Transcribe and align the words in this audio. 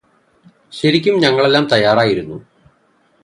ശരി 0.73 0.99
ഞങ്ങൾ 1.19 1.43
എല്ലാം 1.45 1.65
തയ്യാറായിരിക്കുന്നു 1.65 2.37